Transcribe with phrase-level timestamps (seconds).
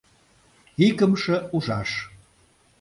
[0.87, 1.89] ИКЫМШЕ УЖАШ